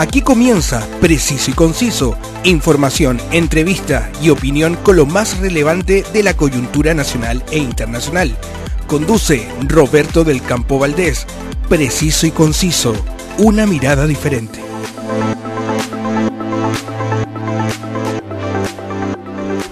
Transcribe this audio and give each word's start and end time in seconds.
Aquí 0.00 0.22
comienza 0.22 0.82
Preciso 1.02 1.50
y 1.50 1.52
Conciso, 1.52 2.16
información, 2.42 3.20
entrevista 3.32 4.10
y 4.22 4.30
opinión 4.30 4.76
con 4.76 4.96
lo 4.96 5.04
más 5.04 5.38
relevante 5.40 6.04
de 6.14 6.22
la 6.22 6.32
coyuntura 6.32 6.94
nacional 6.94 7.44
e 7.50 7.58
internacional. 7.58 8.34
Conduce 8.86 9.46
Roberto 9.68 10.24
del 10.24 10.40
Campo 10.40 10.78
Valdés. 10.78 11.26
Preciso 11.68 12.26
y 12.26 12.30
Conciso, 12.30 12.94
una 13.36 13.66
mirada 13.66 14.06
diferente. 14.06 14.58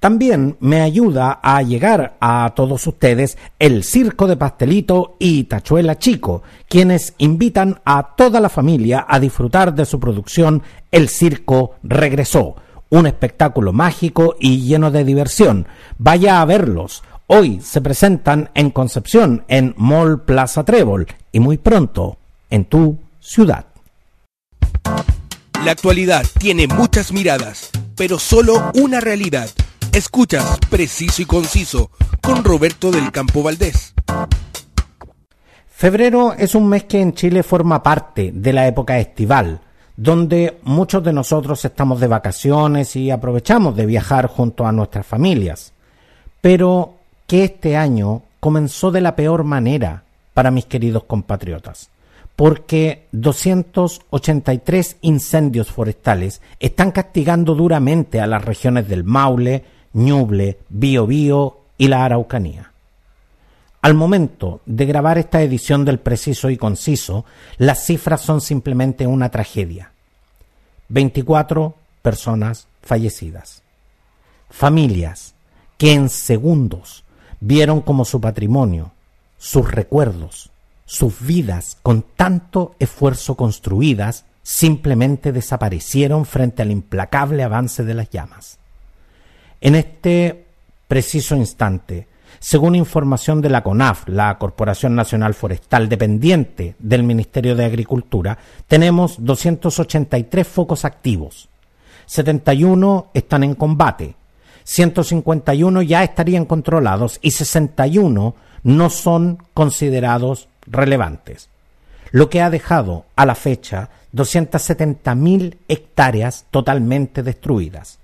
También 0.00 0.56
me 0.60 0.82
ayuda 0.82 1.40
a 1.42 1.60
llegar 1.62 2.16
a 2.20 2.52
todos 2.54 2.86
ustedes 2.86 3.36
el 3.58 3.82
Circo 3.82 4.28
de 4.28 4.36
Pastelito 4.36 5.16
y 5.18 5.44
Tachuela 5.44 5.98
Chico, 5.98 6.44
quienes 6.68 7.14
invitan 7.18 7.80
a 7.84 8.14
toda 8.14 8.38
la 8.38 8.48
familia 8.48 9.04
a 9.08 9.18
disfrutar 9.18 9.74
de 9.74 9.84
su 9.84 9.98
producción 9.98 10.62
El 10.92 11.08
Circo 11.08 11.74
Regresó, 11.82 12.54
un 12.90 13.08
espectáculo 13.08 13.72
mágico 13.72 14.36
y 14.38 14.60
lleno 14.60 14.92
de 14.92 15.02
diversión. 15.02 15.66
Vaya 15.98 16.40
a 16.40 16.44
verlos. 16.44 17.02
Hoy 17.26 17.60
se 17.60 17.80
presentan 17.80 18.50
en 18.54 18.70
Concepción, 18.70 19.44
en 19.48 19.74
Mall 19.76 20.22
Plaza 20.22 20.64
Trébol, 20.64 21.08
y 21.32 21.40
muy 21.40 21.58
pronto 21.58 22.18
en 22.50 22.66
tu 22.66 22.98
ciudad. 23.18 23.66
La 25.64 25.72
actualidad 25.72 26.24
tiene 26.38 26.68
muchas 26.68 27.10
miradas, 27.10 27.70
pero 27.96 28.20
solo 28.20 28.70
una 28.74 29.00
realidad 29.00 29.50
Escuchas 29.92 30.58
Preciso 30.70 31.22
y 31.22 31.24
Conciso 31.24 31.90
con 32.22 32.44
Roberto 32.44 32.90
del 32.90 33.10
Campo 33.10 33.42
Valdés. 33.42 33.94
Febrero 35.68 36.34
es 36.34 36.54
un 36.54 36.68
mes 36.68 36.84
que 36.84 37.00
en 37.00 37.14
Chile 37.14 37.42
forma 37.42 37.82
parte 37.82 38.30
de 38.34 38.52
la 38.52 38.66
época 38.66 38.98
estival, 38.98 39.60
donde 39.96 40.58
muchos 40.64 41.02
de 41.02 41.12
nosotros 41.12 41.64
estamos 41.64 42.00
de 42.00 42.06
vacaciones 42.06 42.96
y 42.96 43.10
aprovechamos 43.10 43.74
de 43.76 43.86
viajar 43.86 44.26
junto 44.26 44.66
a 44.66 44.72
nuestras 44.72 45.06
familias. 45.06 45.72
Pero 46.40 46.94
que 47.26 47.44
este 47.44 47.76
año 47.76 48.22
comenzó 48.40 48.90
de 48.90 49.00
la 49.00 49.16
peor 49.16 49.44
manera 49.44 50.04
para 50.34 50.50
mis 50.50 50.66
queridos 50.66 51.04
compatriotas, 51.04 51.90
porque 52.36 53.06
283 53.12 54.96
incendios 55.00 55.68
forestales 55.70 56.40
están 56.60 56.92
castigando 56.92 57.54
duramente 57.54 58.20
a 58.20 58.26
las 58.26 58.44
regiones 58.44 58.88
del 58.88 59.02
Maule, 59.02 59.77
Ñuble, 59.98 60.58
Biobío 60.68 61.58
y 61.76 61.88
la 61.88 62.04
Araucanía. 62.04 62.72
Al 63.82 63.94
momento 63.94 64.60
de 64.64 64.86
grabar 64.86 65.18
esta 65.18 65.42
edición 65.42 65.84
del 65.84 65.98
Preciso 65.98 66.50
y 66.50 66.56
Conciso, 66.56 67.24
las 67.56 67.84
cifras 67.84 68.20
son 68.20 68.40
simplemente 68.40 69.06
una 69.06 69.30
tragedia. 69.30 69.92
24 70.88 71.74
personas 72.02 72.66
fallecidas. 72.82 73.62
Familias 74.50 75.34
que 75.76 75.92
en 75.92 76.08
segundos 76.08 77.04
vieron 77.40 77.80
como 77.80 78.04
su 78.04 78.20
patrimonio, 78.20 78.92
sus 79.36 79.70
recuerdos, 79.70 80.50
sus 80.86 81.20
vidas 81.20 81.76
con 81.82 82.02
tanto 82.02 82.74
esfuerzo 82.78 83.36
construidas 83.36 84.24
simplemente 84.42 85.32
desaparecieron 85.32 86.24
frente 86.24 86.62
al 86.62 86.70
implacable 86.70 87.42
avance 87.42 87.84
de 87.84 87.94
las 87.94 88.10
llamas. 88.10 88.58
En 89.60 89.74
este 89.74 90.46
preciso 90.86 91.34
instante, 91.34 92.06
según 92.38 92.76
información 92.76 93.40
de 93.40 93.50
la 93.50 93.64
CONAF, 93.64 94.08
la 94.08 94.38
Corporación 94.38 94.94
Nacional 94.94 95.34
Forestal 95.34 95.88
dependiente 95.88 96.76
del 96.78 97.02
Ministerio 97.02 97.56
de 97.56 97.64
Agricultura, 97.64 98.38
tenemos 98.68 99.16
283 99.18 100.46
focos 100.46 100.84
activos. 100.84 101.48
71 102.06 103.10
están 103.12 103.42
en 103.42 103.56
combate, 103.56 104.14
151 104.62 105.82
ya 105.82 106.04
estarían 106.04 106.44
controlados 106.44 107.18
y 107.20 107.32
61 107.32 108.34
no 108.62 108.90
son 108.90 109.42
considerados 109.54 110.48
relevantes, 110.66 111.48
lo 112.12 112.30
que 112.30 112.42
ha 112.42 112.50
dejado 112.50 113.06
a 113.16 113.26
la 113.26 113.34
fecha 113.34 113.90
270.000 114.14 115.56
hectáreas 115.66 116.46
totalmente 116.50 117.22
destruidas 117.22 117.98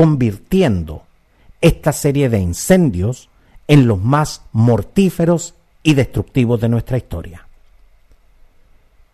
convirtiendo 0.00 1.02
esta 1.60 1.92
serie 1.92 2.30
de 2.30 2.38
incendios 2.38 3.28
en 3.68 3.86
los 3.86 4.00
más 4.00 4.40
mortíferos 4.50 5.52
y 5.82 5.92
destructivos 5.92 6.58
de 6.58 6.70
nuestra 6.70 6.96
historia. 6.96 7.46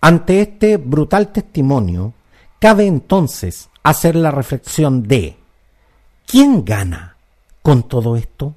Ante 0.01 0.41
este 0.41 0.79
brutal 0.79 1.31
testimonio, 1.31 2.15
cabe 2.59 2.87
entonces 2.87 3.69
hacer 3.83 4.17
la 4.17 4.31
reflexión 4.31 5.03
de 5.03 5.37
¿quién 6.25 6.65
gana 6.65 7.19
con 7.61 7.83
todo 7.83 8.17
esto? 8.17 8.55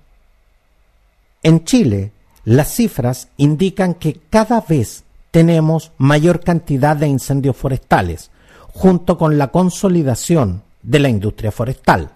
En 1.44 1.66
Chile, 1.66 2.14
las 2.46 2.74
cifras 2.74 3.28
indican 3.36 3.96
que 3.96 4.22
cada 4.30 4.62
vez 4.62 5.04
tenemos 5.32 5.92
mayor 5.98 6.40
cantidad 6.40 6.96
de 6.96 7.10
incendios 7.10 7.58
forestales, 7.58 8.32
junto 8.70 9.18
con 9.18 9.38
la 9.38 9.50
consolidación 9.50 10.64
de 10.86 11.00
la 11.00 11.10
industria 11.10 11.52
forestal. 11.52 12.12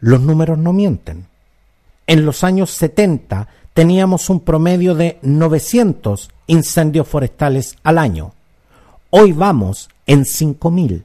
Los 0.00 0.20
números 0.20 0.58
no 0.58 0.72
mienten. 0.72 1.26
En 2.06 2.26
los 2.26 2.44
años 2.44 2.70
70 2.70 3.48
teníamos 3.72 4.28
un 4.30 4.40
promedio 4.40 4.94
de 4.94 5.18
900 5.22 6.30
incendios 6.46 7.06
forestales 7.08 7.76
al 7.82 7.98
año. 7.98 8.32
Hoy 9.10 9.32
vamos 9.32 9.88
en 10.06 10.24
5.000. 10.24 11.02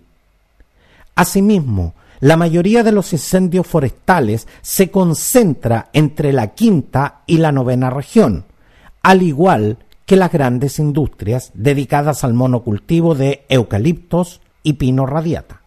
Asimismo, 1.16 1.94
la 2.20 2.38
mayoría 2.38 2.84
de 2.84 2.92
los 2.92 3.14
incendios 3.14 3.66
forestales 3.66 4.48
se 4.62 4.92
concentra 4.92 5.90
entre 5.94 6.34
la 6.34 6.54
quinta 6.54 7.22
y 7.26 7.38
la 7.38 7.52
novena 7.52 7.90
región, 7.90 8.46
al 9.02 9.24
igual 9.24 9.78
que 10.06 10.16
las 10.16 10.32
grandes 10.32 10.78
industrias 10.78 11.52
dedicadas 11.54 12.24
al 12.24 12.34
monocultivo 12.34 13.16
de 13.16 13.46
eucaliptos 13.50 14.42
y 14.62 14.74
pino 14.74 15.06
radiata. 15.06 15.61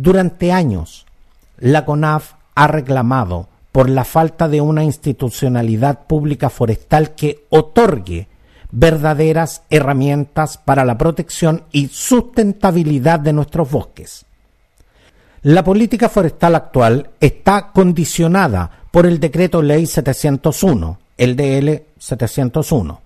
Durante 0.00 0.52
años, 0.52 1.06
la 1.58 1.84
CONAF 1.84 2.34
ha 2.54 2.68
reclamado 2.68 3.48
por 3.72 3.90
la 3.90 4.04
falta 4.04 4.46
de 4.46 4.60
una 4.60 4.84
institucionalidad 4.84 6.06
pública 6.06 6.50
forestal 6.50 7.16
que 7.16 7.46
otorgue 7.48 8.28
verdaderas 8.70 9.62
herramientas 9.70 10.56
para 10.56 10.84
la 10.84 10.96
protección 10.96 11.64
y 11.72 11.88
sustentabilidad 11.88 13.18
de 13.18 13.32
nuestros 13.32 13.72
bosques. 13.72 14.24
La 15.42 15.64
política 15.64 16.08
forestal 16.08 16.54
actual 16.54 17.10
está 17.18 17.72
condicionada 17.72 18.70
por 18.92 19.04
el 19.04 19.18
decreto 19.18 19.62
ley 19.62 19.84
701, 19.84 20.96
el 21.16 21.34
DL 21.34 21.86
701, 21.98 23.00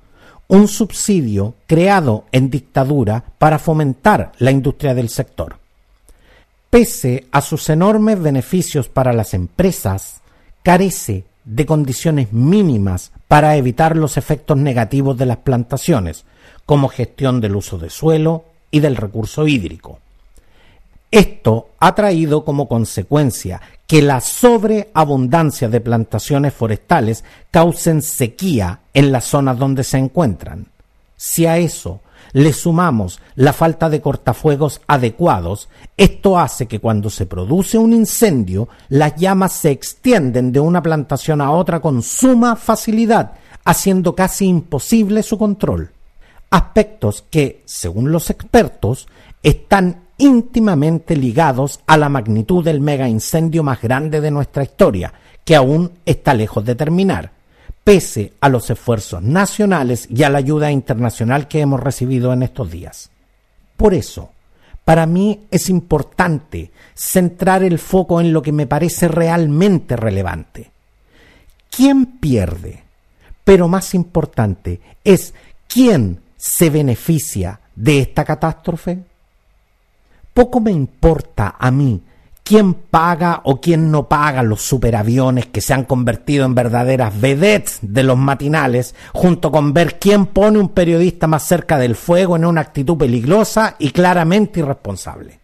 un 0.48 0.68
subsidio 0.68 1.54
creado 1.66 2.26
en 2.32 2.50
dictadura 2.50 3.24
para 3.38 3.58
fomentar 3.58 4.32
la 4.36 4.50
industria 4.50 4.92
del 4.92 5.08
sector. 5.08 5.61
Pese 6.72 7.26
a 7.32 7.42
sus 7.42 7.68
enormes 7.68 8.18
beneficios 8.18 8.88
para 8.88 9.12
las 9.12 9.34
empresas, 9.34 10.22
carece 10.62 11.24
de 11.44 11.66
condiciones 11.66 12.32
mínimas 12.32 13.12
para 13.28 13.58
evitar 13.58 13.94
los 13.94 14.16
efectos 14.16 14.56
negativos 14.56 15.18
de 15.18 15.26
las 15.26 15.36
plantaciones, 15.36 16.24
como 16.64 16.88
gestión 16.88 17.42
del 17.42 17.56
uso 17.56 17.76
de 17.76 17.90
suelo 17.90 18.46
y 18.70 18.80
del 18.80 18.96
recurso 18.96 19.46
hídrico. 19.46 19.98
Esto 21.10 21.68
ha 21.78 21.94
traído 21.94 22.42
como 22.42 22.68
consecuencia 22.68 23.60
que 23.86 24.00
la 24.00 24.22
sobreabundancia 24.22 25.68
de 25.68 25.82
plantaciones 25.82 26.54
forestales 26.54 27.22
causen 27.50 28.00
sequía 28.00 28.80
en 28.94 29.12
las 29.12 29.24
zonas 29.24 29.58
donde 29.58 29.84
se 29.84 29.98
encuentran. 29.98 30.68
Si 31.18 31.44
a 31.44 31.58
eso 31.58 32.00
le 32.32 32.52
sumamos 32.52 33.20
la 33.34 33.52
falta 33.52 33.90
de 33.90 34.00
cortafuegos 34.00 34.80
adecuados, 34.86 35.68
esto 35.96 36.38
hace 36.38 36.66
que 36.66 36.78
cuando 36.78 37.10
se 37.10 37.26
produce 37.26 37.78
un 37.78 37.92
incendio, 37.92 38.68
las 38.88 39.16
llamas 39.16 39.52
se 39.52 39.70
extienden 39.70 40.52
de 40.52 40.60
una 40.60 40.82
plantación 40.82 41.40
a 41.40 41.50
otra 41.50 41.80
con 41.80 42.02
suma 42.02 42.56
facilidad, 42.56 43.32
haciendo 43.64 44.14
casi 44.14 44.46
imposible 44.46 45.22
su 45.22 45.38
control. 45.38 45.90
Aspectos 46.50 47.24
que, 47.30 47.62
según 47.64 48.12
los 48.12 48.30
expertos, 48.30 49.08
están 49.42 50.02
íntimamente 50.18 51.16
ligados 51.16 51.80
a 51.86 51.96
la 51.96 52.08
magnitud 52.08 52.64
del 52.64 52.80
mega 52.80 53.08
incendio 53.08 53.62
más 53.62 53.80
grande 53.80 54.20
de 54.20 54.30
nuestra 54.30 54.62
historia, 54.62 55.12
que 55.44 55.56
aún 55.56 55.92
está 56.04 56.34
lejos 56.34 56.64
de 56.64 56.74
terminar 56.74 57.41
pese 57.84 58.34
a 58.40 58.48
los 58.48 58.70
esfuerzos 58.70 59.22
nacionales 59.22 60.06
y 60.10 60.22
a 60.22 60.30
la 60.30 60.38
ayuda 60.38 60.70
internacional 60.70 61.48
que 61.48 61.60
hemos 61.60 61.80
recibido 61.80 62.32
en 62.32 62.42
estos 62.42 62.70
días. 62.70 63.10
Por 63.76 63.94
eso, 63.94 64.30
para 64.84 65.06
mí 65.06 65.46
es 65.50 65.68
importante 65.68 66.70
centrar 66.94 67.62
el 67.62 67.78
foco 67.78 68.20
en 68.20 68.32
lo 68.32 68.42
que 68.42 68.52
me 68.52 68.66
parece 68.66 69.08
realmente 69.08 69.96
relevante. 69.96 70.70
¿Quién 71.70 72.18
pierde? 72.18 72.84
Pero 73.44 73.68
más 73.68 73.94
importante 73.94 74.80
es 75.04 75.34
quién 75.66 76.20
se 76.36 76.70
beneficia 76.70 77.60
de 77.74 78.00
esta 78.00 78.24
catástrofe. 78.24 78.98
Poco 80.34 80.60
me 80.60 80.70
importa 80.70 81.56
a 81.58 81.70
mí 81.70 82.02
quién 82.42 82.74
paga 82.74 83.40
o 83.44 83.60
quién 83.60 83.90
no 83.90 84.08
paga 84.08 84.42
los 84.42 84.62
superaviones 84.62 85.46
que 85.46 85.60
se 85.60 85.74
han 85.74 85.84
convertido 85.84 86.44
en 86.44 86.54
verdaderas 86.54 87.18
vedettes 87.20 87.78
de 87.82 88.02
los 88.02 88.18
matinales, 88.18 88.94
junto 89.12 89.50
con 89.50 89.72
ver 89.72 89.98
quién 89.98 90.26
pone 90.26 90.58
un 90.58 90.68
periodista 90.70 91.26
más 91.26 91.46
cerca 91.46 91.78
del 91.78 91.94
fuego 91.94 92.36
en 92.36 92.44
una 92.44 92.60
actitud 92.60 92.96
peligrosa 92.96 93.76
y 93.78 93.90
claramente 93.90 94.60
irresponsable. 94.60 95.38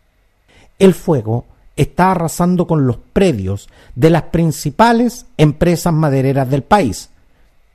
El 0.79 0.95
fuego 0.95 1.47
está 1.77 2.11
arrasando 2.11 2.67
con 2.67 2.87
los 2.87 2.97
predios 2.97 3.69
de 3.95 4.11
las 4.11 4.23
principales 4.25 5.27
empresas 5.37 5.93
madereras 5.93 6.51
del 6.51 6.63
país, 6.63 7.11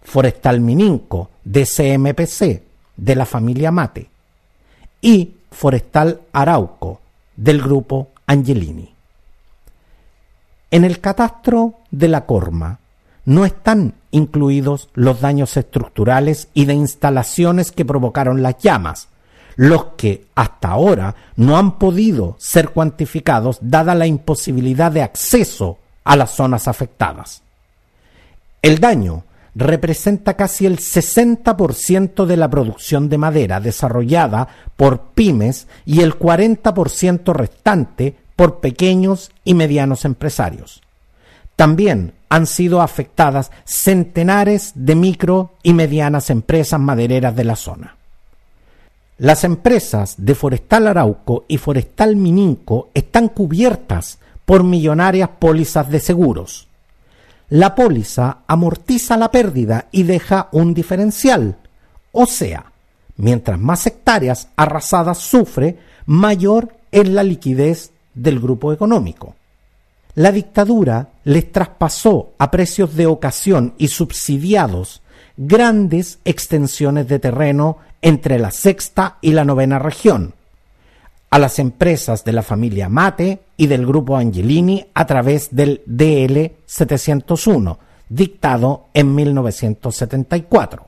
Forestal 0.01 0.59
Mininco, 0.59 1.29
de 1.43 1.65
CMPC, 1.65 2.61
de 2.97 3.15
la 3.15 3.25
familia 3.25 3.71
Mate, 3.71 4.09
y 5.01 5.35
Forestal 5.51 6.21
Arauco, 6.33 6.99
del 7.35 7.61
grupo 7.61 8.09
Angelini. 8.27 8.93
En 10.73 10.85
el 10.85 11.01
catastro 11.01 11.81
de 11.91 12.07
la 12.07 12.25
Corma 12.25 12.79
no 13.25 13.45
están 13.45 13.93
incluidos 14.09 14.89
los 14.95 15.21
daños 15.21 15.55
estructurales 15.55 16.47
y 16.55 16.65
de 16.65 16.73
instalaciones 16.73 17.71
que 17.71 17.85
provocaron 17.85 18.42
las 18.42 18.57
llamas, 18.57 19.09
los 19.56 19.89
que 19.97 20.25
hasta 20.33 20.69
ahora 20.69 21.13
no 21.35 21.59
han 21.59 21.77
podido 21.77 22.35
ser 22.39 22.69
cuantificados 22.69 23.59
dada 23.61 23.94
la 23.94 24.07
imposibilidad 24.07 24.92
de 24.92 25.03
acceso 25.03 25.77
a 26.06 26.15
las 26.15 26.31
zonas 26.31 26.68
afectadas. 26.68 27.44
El 28.63 28.80
daño 28.80 29.25
representa 29.53 30.35
casi 30.35 30.65
el 30.65 30.80
60% 30.80 32.25
de 32.25 32.35
la 32.35 32.49
producción 32.49 33.09
de 33.09 33.19
madera 33.19 33.59
desarrollada 33.59 34.47
por 34.75 35.11
pymes 35.13 35.68
y 35.85 36.01
el 36.01 36.18
40% 36.18 37.31
restante 37.31 38.22
por 38.35 38.59
pequeños 38.59 39.31
y 39.44 39.54
medianos 39.54 40.06
empresarios. 40.06 40.81
También 41.56 42.13
han 42.30 42.47
sido 42.47 42.81
afectadas 42.81 43.52
centenares 43.63 44.71
de 44.75 44.95
micro 44.95 45.52
y 45.61 45.73
medianas 45.73 46.30
empresas 46.30 46.80
madereras 46.80 47.35
de 47.35 47.44
la 47.44 47.56
zona. 47.56 47.95
Las 49.19 49.44
empresas 49.44 50.16
de 50.18 50.33
Forestal 50.33 50.87
Arauco 50.87 51.45
y 51.47 51.57
Forestal 51.57 52.16
Mininco 52.16 52.90
están 52.94 53.30
cubiertas 53.30 54.18
por 54.45 54.63
millonarias 54.63 55.30
pólizas 55.40 55.90
de 55.90 55.99
seguros. 55.99 56.68
La 57.49 57.75
póliza 57.75 58.40
amortiza 58.47 59.16
la 59.16 59.30
pérdida 59.30 59.87
y 59.92 60.04
deja 60.04 60.49
un 60.52 60.73
diferencial, 60.73 61.57
o 62.11 62.25
sea, 62.25 62.71
mientras 63.16 63.59
más 63.59 63.85
hectáreas 63.85 64.49
arrasadas 64.56 65.19
sufre, 65.19 65.78
mayor 66.07 66.75
es 66.92 67.07
la 67.07 67.23
liquidez 67.23 67.93
del 68.13 68.39
grupo 68.39 68.73
económico. 68.73 69.35
La 70.15 70.31
dictadura 70.31 71.09
les 71.23 71.51
traspasó 71.51 72.33
a 72.37 72.51
precios 72.51 72.95
de 72.95 73.07
ocasión 73.07 73.73
y 73.77 73.87
subsidiados 73.87 75.01
grandes 75.37 76.19
extensiones 76.23 77.07
de 77.07 77.19
terreno 77.19 77.77
entre 78.01 78.37
la 78.37 78.51
sexta 78.51 79.17
y 79.21 79.31
la 79.31 79.45
novena 79.45 79.79
región, 79.79 80.33
a 81.29 81.39
las 81.39 81.57
empresas 81.57 82.23
de 82.23 82.33
la 82.33 82.43
familia 82.43 82.89
Mate 82.89 83.39
y 83.57 83.65
del 83.65 83.87
grupo 83.87 84.17
Angelini 84.17 84.85
a 84.93 85.07
través 85.07 85.55
del 85.55 85.81
DL 85.87 86.51
701, 86.65 87.79
dictado 88.09 88.85
en 88.93 89.15
1974. 89.15 90.85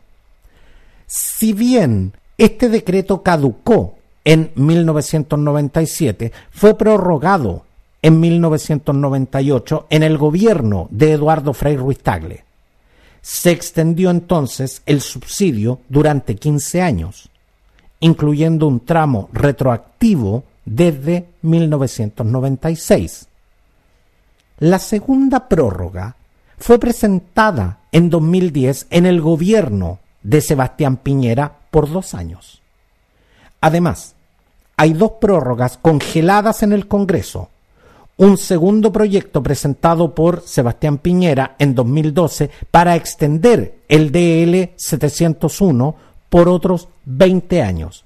Si 1.07 1.53
bien 1.53 2.13
este 2.37 2.69
decreto 2.69 3.23
caducó 3.23 3.94
en 4.25 4.51
1997, 4.55 6.33
fue 6.51 6.77
prorrogado 6.77 7.63
en 8.01 8.19
1998 8.19 9.87
en 9.89 10.03
el 10.03 10.17
gobierno 10.17 10.87
de 10.91 11.13
Eduardo 11.13 11.53
Frei 11.53 11.77
Ruiz 11.77 11.99
Tagle. 11.99 12.43
Se 13.21 13.51
extendió 13.51 14.09
entonces 14.09 14.81
el 14.85 15.01
subsidio 15.01 15.79
durante 15.89 16.35
15 16.35 16.81
años, 16.81 17.29
incluyendo 17.99 18.67
un 18.67 18.81
tramo 18.81 19.29
retroactivo 19.31 20.43
desde 20.65 21.27
1996. 21.41 23.27
La 24.59 24.79
segunda 24.79 25.47
prórroga 25.47 26.15
fue 26.57 26.79
presentada 26.79 27.79
en 27.91 28.09
2010 28.09 28.87
en 28.89 29.05
el 29.05 29.21
gobierno 29.21 29.99
de 30.23 30.41
Sebastián 30.41 30.97
Piñera 30.97 31.59
por 31.71 31.89
dos 31.91 32.13
años. 32.13 32.61
Además, 33.61 34.15
hay 34.77 34.93
dos 34.93 35.13
prórrogas 35.21 35.77
congeladas 35.81 36.63
en 36.63 36.73
el 36.73 36.87
Congreso. 36.87 37.49
Un 38.17 38.37
segundo 38.37 38.93
proyecto 38.93 39.43
presentado 39.43 40.15
por 40.15 40.41
Sebastián 40.41 40.99
Piñera 40.99 41.55
en 41.59 41.75
2012 41.75 42.49
para 42.71 42.95
extender 42.95 43.79
el 43.89 44.11
DL 44.11 44.73
701 44.75 45.95
por 46.29 46.47
otros 46.47 46.87
20 47.05 47.61
años, 47.61 48.05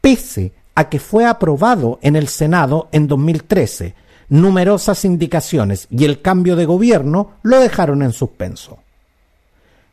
pese 0.00 0.52
a 0.74 0.88
que 0.88 1.00
fue 1.00 1.26
aprobado 1.26 1.98
en 2.02 2.16
el 2.16 2.28
Senado 2.28 2.88
en 2.92 3.08
2013 3.08 3.94
numerosas 4.30 5.04
indicaciones 5.04 5.86
y 5.90 6.04
el 6.04 6.22
cambio 6.22 6.56
de 6.56 6.64
gobierno 6.64 7.32
lo 7.42 7.58
dejaron 7.58 8.02
en 8.02 8.12
suspenso. 8.12 8.78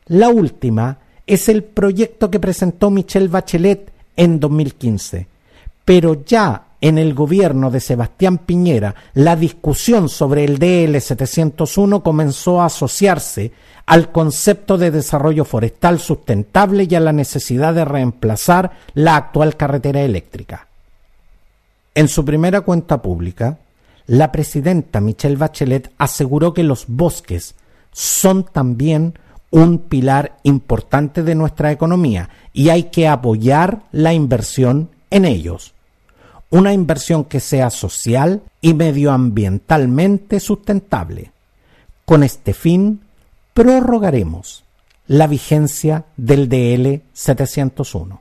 La 0.06 0.30
última 0.30 0.98
es 1.26 1.48
el 1.50 1.64
proyecto 1.64 2.30
que 2.30 2.40
presentó 2.40 2.88
Michelle 2.88 3.28
Bachelet 3.28 3.92
en 4.18 4.40
2015, 4.40 5.26
pero 5.86 6.22
ya 6.24 6.64
en 6.80 6.98
el 6.98 7.14
gobierno 7.14 7.70
de 7.70 7.80
Sebastián 7.80 8.38
Piñera 8.38 8.94
la 9.14 9.36
discusión 9.36 10.08
sobre 10.08 10.44
el 10.44 10.58
DL 10.58 11.00
701 11.00 12.02
comenzó 12.02 12.60
a 12.60 12.66
asociarse 12.66 13.52
al 13.86 14.12
concepto 14.12 14.76
de 14.76 14.90
desarrollo 14.90 15.46
forestal 15.46 15.98
sustentable 15.98 16.86
y 16.88 16.94
a 16.94 17.00
la 17.00 17.12
necesidad 17.12 17.72
de 17.72 17.86
reemplazar 17.86 18.72
la 18.92 19.16
actual 19.16 19.56
carretera 19.56 20.02
eléctrica. 20.02 20.66
En 21.94 22.08
su 22.08 22.24
primera 22.24 22.60
cuenta 22.60 23.00
pública, 23.00 23.58
la 24.06 24.30
presidenta 24.30 25.00
Michelle 25.00 25.36
Bachelet 25.36 25.90
aseguró 25.96 26.52
que 26.52 26.64
los 26.64 26.84
bosques 26.86 27.54
son 27.92 28.44
también 28.44 29.14
un 29.50 29.78
pilar 29.78 30.36
importante 30.42 31.22
de 31.22 31.34
nuestra 31.34 31.72
economía 31.72 32.28
y 32.52 32.68
hay 32.68 32.84
que 32.84 33.08
apoyar 33.08 33.82
la 33.92 34.12
inversión 34.12 34.90
en 35.10 35.24
ellos. 35.24 35.74
Una 36.50 36.72
inversión 36.72 37.24
que 37.24 37.40
sea 37.40 37.70
social 37.70 38.42
y 38.60 38.74
medioambientalmente 38.74 40.40
sustentable. 40.40 41.32
Con 42.04 42.22
este 42.22 42.54
fin, 42.54 43.02
prorrogaremos 43.52 44.64
la 45.06 45.26
vigencia 45.26 46.04
del 46.16 46.48
DL 46.48 47.02
701. 47.12 48.20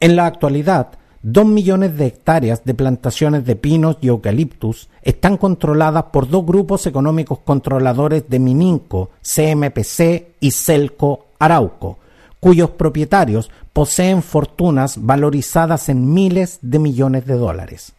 En 0.00 0.16
la 0.16 0.26
actualidad, 0.26 0.90
Dos 1.28 1.44
millones 1.44 1.96
de 1.96 2.06
hectáreas 2.06 2.64
de 2.64 2.72
plantaciones 2.72 3.44
de 3.44 3.56
pinos 3.56 3.98
y 4.00 4.06
eucaliptus 4.06 4.88
están 5.02 5.38
controladas 5.38 6.04
por 6.12 6.28
dos 6.28 6.46
grupos 6.46 6.86
económicos 6.86 7.40
controladores 7.40 8.28
de 8.28 8.38
Mininco, 8.38 9.10
CMPC 9.22 10.36
y 10.38 10.52
Celco 10.52 11.26
Arauco, 11.40 11.98
cuyos 12.38 12.70
propietarios 12.70 13.50
poseen 13.72 14.22
fortunas 14.22 15.04
valorizadas 15.04 15.88
en 15.88 16.14
miles 16.14 16.60
de 16.62 16.78
millones 16.78 17.26
de 17.26 17.34
dólares. 17.34 17.92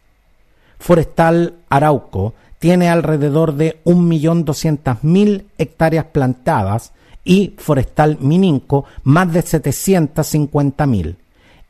Forestal 0.78 1.56
Arauco 1.68 2.32
tiene 2.58 2.88
alrededor 2.88 3.56
de 3.56 3.78
1.200.000 3.84 5.44
hectáreas 5.58 6.06
plantadas 6.06 6.94
y 7.24 7.56
Forestal 7.58 8.16
Mininco 8.22 8.86
más 9.02 9.30
de 9.30 9.44
750.000 9.44 11.16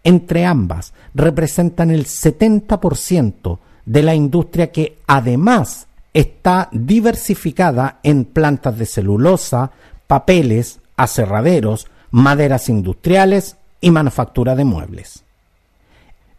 entre 0.04 0.44
ambas 0.44 0.92
representan 1.14 1.90
el 1.90 2.06
70% 2.06 3.58
de 3.84 4.02
la 4.02 4.14
industria 4.14 4.70
que 4.70 4.98
además 5.06 5.86
está 6.14 6.68
diversificada 6.72 8.00
en 8.02 8.24
plantas 8.24 8.78
de 8.78 8.86
celulosa, 8.86 9.70
papeles, 10.06 10.80
aserraderos, 10.96 11.86
maderas 12.10 12.68
industriales 12.68 13.56
y 13.80 13.90
manufactura 13.90 14.54
de 14.54 14.64
muebles. 14.64 15.24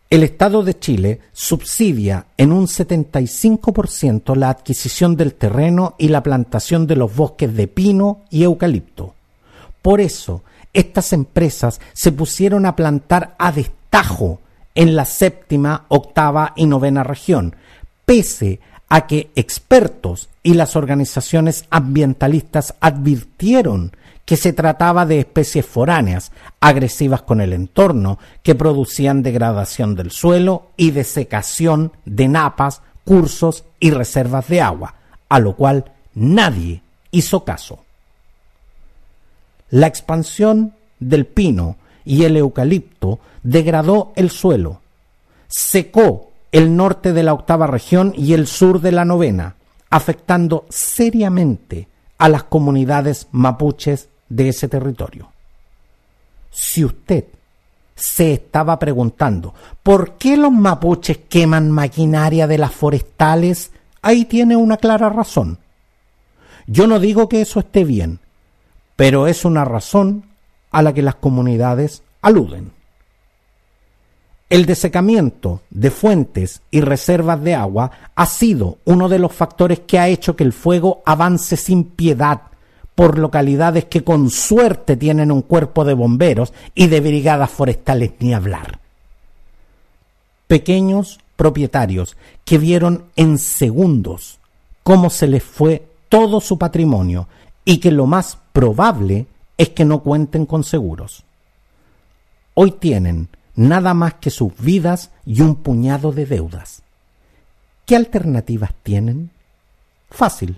El 0.09 0.23
Estado 0.23 0.63
de 0.63 0.77
Chile 0.79 1.19
subsidia 1.33 2.25
en 2.35 2.51
un 2.51 2.65
75% 2.65 4.35
la 4.35 4.49
adquisición 4.49 5.15
del 5.15 5.35
terreno 5.35 5.93
y 5.99 6.07
la 6.07 6.23
plantación 6.23 6.87
de 6.87 6.95
los 6.95 7.15
bosques 7.15 7.55
de 7.55 7.67
pino 7.67 8.21
y 8.31 8.43
eucalipto. 8.43 9.13
Por 9.83 10.01
eso, 10.01 10.43
estas 10.73 11.13
empresas 11.13 11.79
se 11.93 12.11
pusieron 12.11 12.65
a 12.65 12.75
plantar 12.75 13.35
a 13.39 13.51
destajo 13.51 14.39
en 14.75 14.95
la 14.95 15.05
séptima, 15.05 15.85
octava 15.89 16.53
y 16.55 16.65
novena 16.65 17.03
región, 17.03 17.55
pese 18.05 18.59
a 18.87 19.07
que 19.07 19.31
expertos 19.35 20.29
y 20.43 20.53
las 20.53 20.75
organizaciones 20.75 21.65
ambientalistas 21.69 22.75
advirtieron 22.79 23.91
que 24.25 24.37
se 24.37 24.53
trataba 24.53 25.07
de 25.07 25.19
especies 25.19 25.65
foráneas, 25.65 26.31
agresivas 26.59 27.23
con 27.23 27.41
el 27.41 27.51
entorno, 27.51 28.19
que 28.43 28.53
producían 28.53 29.23
degradación 29.23 29.95
del 29.95 30.11
suelo 30.11 30.71
y 30.77 30.91
desecación 30.91 31.93
de 32.05 32.27
napas, 32.27 32.83
cursos 33.03 33.63
y 33.79 33.89
reservas 33.89 34.47
de 34.47 34.61
agua, 34.61 34.95
a 35.29 35.39
lo 35.39 35.55
cual 35.55 35.91
nadie 36.13 36.83
hizo 37.09 37.43
caso. 37.43 37.83
La 39.69 39.87
expansión 39.87 40.73
del 40.99 41.25
pino 41.25 41.77
y 42.05 42.23
el 42.23 42.37
eucalipto 42.37 43.19
degradó 43.43 44.13
el 44.15 44.29
suelo, 44.29 44.81
secó 45.47 46.31
el 46.51 46.75
norte 46.75 47.13
de 47.13 47.23
la 47.23 47.33
octava 47.33 47.67
región 47.67 48.13
y 48.17 48.33
el 48.33 48.47
sur 48.47 48.81
de 48.81 48.91
la 48.91 49.05
novena, 49.05 49.55
afectando 49.89 50.65
seriamente 50.69 51.87
a 52.17 52.29
las 52.29 52.43
comunidades 52.43 53.27
mapuches 53.31 54.09
de 54.27 54.49
ese 54.49 54.67
territorio. 54.67 55.31
Si 56.49 56.83
usted 56.83 57.25
se 57.95 58.33
estaba 58.33 58.79
preguntando 58.79 59.53
por 59.83 60.13
qué 60.13 60.37
los 60.37 60.51
mapuches 60.51 61.17
queman 61.29 61.69
maquinaria 61.69 62.47
de 62.47 62.57
las 62.57 62.71
forestales, 62.71 63.71
ahí 64.01 64.25
tiene 64.25 64.55
una 64.55 64.77
clara 64.77 65.09
razón. 65.09 65.59
Yo 66.65 66.87
no 66.87 66.99
digo 66.99 67.27
que 67.29 67.41
eso 67.41 67.59
esté 67.59 67.83
bien, 67.83 68.19
pero 68.99 69.27
es 69.27 69.45
una 69.45 69.63
razón 69.63 70.25
a 70.71 70.81
la 70.81 70.93
que 70.93 71.01
las 71.01 71.15
comunidades 71.15 72.03
aluden. 72.21 72.73
El 74.49 74.65
desecamiento 74.65 75.61
de 75.69 75.89
fuentes 75.89 76.61
y 76.69 76.81
reservas 76.81 77.41
de 77.41 77.55
agua 77.55 77.91
ha 78.13 78.25
sido 78.25 78.77
uno 78.83 79.07
de 79.07 79.17
los 79.17 79.31
factores 79.31 79.79
que 79.87 79.99
ha 79.99 80.09
hecho 80.09 80.35
que 80.35 80.43
el 80.43 80.51
fuego 80.51 81.01
avance 81.05 81.55
sin 81.55 81.85
piedad 81.85 82.41
por 82.93 83.17
localidades 83.17 83.85
que 83.85 84.03
con 84.03 84.29
suerte 84.29 84.97
tienen 84.97 85.31
un 85.31 85.43
cuerpo 85.43 85.85
de 85.85 85.93
bomberos 85.93 86.51
y 86.75 86.87
de 86.87 86.99
brigadas 86.99 87.51
forestales 87.51 88.11
ni 88.19 88.33
hablar. 88.33 88.79
Pequeños 90.47 91.21
propietarios 91.37 92.17
que 92.43 92.57
vieron 92.57 93.05
en 93.15 93.37
segundos 93.37 94.39
cómo 94.83 95.09
se 95.09 95.27
les 95.27 95.43
fue 95.43 95.87
todo 96.09 96.41
su 96.41 96.57
patrimonio 96.57 97.29
y 97.69 97.77
que 97.77 97.91
lo 97.91 98.07
más 98.07 98.39
probable 98.51 99.27
es 99.55 99.69
que 99.69 99.85
no 99.85 99.99
cuenten 99.99 100.47
con 100.47 100.63
seguros. 100.63 101.23
Hoy 102.55 102.71
tienen 102.71 103.27
nada 103.53 103.93
más 103.93 104.15
que 104.15 104.31
sus 104.31 104.57
vidas 104.57 105.11
y 105.23 105.41
un 105.41 105.53
puñado 105.53 106.11
de 106.11 106.25
deudas. 106.25 106.81
¿Qué 107.85 107.95
alternativas 107.95 108.71
tienen? 108.81 109.29
Fácil. 110.09 110.57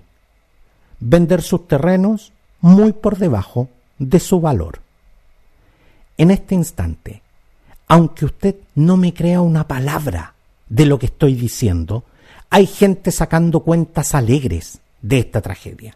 Vender 1.00 1.42
sus 1.42 1.68
terrenos 1.68 2.32
muy 2.62 2.94
por 2.94 3.18
debajo 3.18 3.68
de 3.98 4.18
su 4.18 4.40
valor. 4.40 4.80
En 6.16 6.30
este 6.30 6.54
instante, 6.54 7.20
aunque 7.88 8.24
usted 8.24 8.56
no 8.74 8.96
me 8.96 9.12
crea 9.12 9.42
una 9.42 9.68
palabra 9.68 10.32
de 10.66 10.86
lo 10.86 10.98
que 10.98 11.06
estoy 11.06 11.34
diciendo, 11.34 12.04
hay 12.48 12.66
gente 12.66 13.12
sacando 13.12 13.60
cuentas 13.60 14.14
alegres 14.14 14.80
de 15.02 15.18
esta 15.18 15.42
tragedia. 15.42 15.94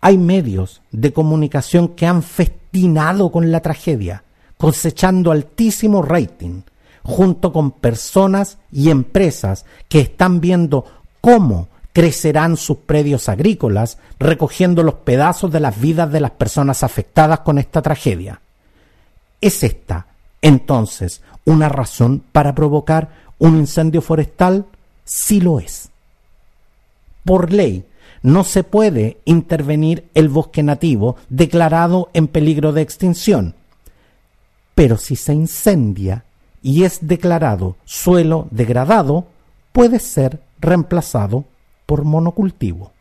Hay 0.00 0.18
medios 0.18 0.80
de 0.92 1.12
comunicación 1.12 1.88
que 1.88 2.06
han 2.06 2.22
festinado 2.22 3.32
con 3.32 3.50
la 3.50 3.60
tragedia, 3.60 4.22
cosechando 4.56 5.32
altísimo 5.32 6.02
rating, 6.02 6.62
junto 7.02 7.52
con 7.52 7.72
personas 7.72 8.58
y 8.70 8.90
empresas 8.90 9.64
que 9.88 10.00
están 10.00 10.40
viendo 10.40 10.84
cómo 11.20 11.68
crecerán 11.92 12.56
sus 12.56 12.78
predios 12.78 13.28
agrícolas, 13.28 13.98
recogiendo 14.20 14.82
los 14.82 14.94
pedazos 14.94 15.50
de 15.50 15.58
las 15.58 15.80
vidas 15.80 16.12
de 16.12 16.20
las 16.20 16.30
personas 16.32 16.84
afectadas 16.84 17.40
con 17.40 17.58
esta 17.58 17.82
tragedia. 17.82 18.40
¿Es 19.40 19.64
esta, 19.64 20.06
entonces, 20.42 21.22
una 21.44 21.68
razón 21.68 22.22
para 22.30 22.54
provocar 22.54 23.08
un 23.38 23.56
incendio 23.56 24.02
forestal? 24.02 24.66
Sí 25.04 25.40
lo 25.40 25.58
es. 25.58 25.88
Por 27.24 27.52
ley, 27.52 27.84
no 28.22 28.44
se 28.44 28.64
puede 28.64 29.18
intervenir 29.24 30.08
el 30.14 30.28
bosque 30.28 30.62
nativo 30.62 31.16
declarado 31.28 32.10
en 32.12 32.28
peligro 32.28 32.72
de 32.72 32.82
extinción. 32.82 33.54
Pero 34.74 34.96
si 34.96 35.16
se 35.16 35.32
incendia 35.32 36.24
y 36.62 36.84
es 36.84 37.06
declarado 37.06 37.76
suelo 37.84 38.48
degradado, 38.50 39.26
puede 39.72 39.98
ser 39.98 40.40
reemplazado 40.60 41.44
por 41.86 42.04
monocultivo. 42.04 42.92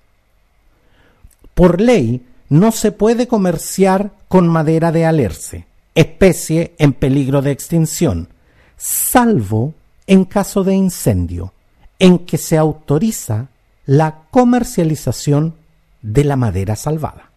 Por 1.53 1.81
ley, 1.81 2.25
no 2.49 2.71
se 2.71 2.91
puede 2.91 3.27
comerciar 3.27 4.11
con 4.27 4.47
madera 4.47 4.91
de 4.91 5.05
alerce, 5.05 5.67
especie 5.95 6.75
en 6.77 6.93
peligro 6.93 7.41
de 7.41 7.51
extinción, 7.51 8.29
salvo 8.77 9.73
en 10.05 10.23
caso 10.23 10.63
de 10.63 10.75
incendio, 10.75 11.53
en 11.99 12.19
que 12.19 12.37
se 12.37 12.57
autoriza 12.57 13.47
la 13.87 14.25
comercialización 14.29 15.55
de 16.01 16.25
la 16.25 16.35
madera 16.35 16.75
salvada. 16.75 17.31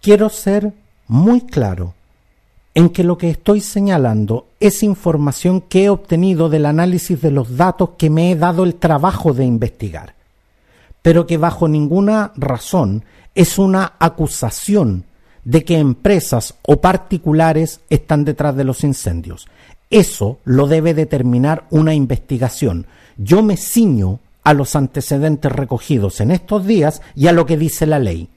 Quiero 0.00 0.30
ser 0.30 0.72
muy 1.08 1.42
claro 1.42 1.94
en 2.74 2.90
que 2.90 3.02
lo 3.02 3.18
que 3.18 3.28
estoy 3.28 3.60
señalando 3.60 4.46
es 4.60 4.84
información 4.84 5.60
que 5.62 5.84
he 5.84 5.90
obtenido 5.90 6.48
del 6.48 6.64
análisis 6.64 7.20
de 7.20 7.32
los 7.32 7.56
datos 7.56 7.90
que 7.98 8.08
me 8.08 8.30
he 8.30 8.36
dado 8.36 8.62
el 8.62 8.76
trabajo 8.76 9.34
de 9.34 9.44
investigar, 9.44 10.14
pero 11.02 11.26
que 11.26 11.38
bajo 11.38 11.66
ninguna 11.66 12.32
razón 12.36 13.04
es 13.34 13.58
una 13.58 13.94
acusación 13.98 15.04
de 15.44 15.64
que 15.64 15.78
empresas 15.78 16.54
o 16.62 16.80
particulares 16.80 17.80
están 17.90 18.24
detrás 18.24 18.54
de 18.54 18.64
los 18.64 18.84
incendios. 18.84 19.48
Eso 19.90 20.38
lo 20.44 20.68
debe 20.68 20.94
determinar 20.94 21.66
una 21.70 21.94
investigación. 21.94 22.86
Yo 23.16 23.42
me 23.42 23.56
ciño 23.56 24.20
a 24.48 24.54
los 24.54 24.76
antecedentes 24.76 25.52
recogidos 25.52 26.22
en 26.22 26.30
estos 26.30 26.64
días 26.64 27.02
y 27.14 27.26
a 27.26 27.32
lo 27.32 27.44
que 27.44 27.58
dice 27.58 27.84
la 27.84 27.98
ley, 27.98 28.30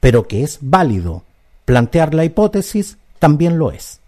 pero 0.00 0.26
que 0.26 0.42
es 0.42 0.58
válido 0.60 1.22
plantear 1.64 2.14
la 2.14 2.24
hipótesis 2.24 2.98
también 3.20 3.58
lo 3.58 3.70
es. 3.70 4.00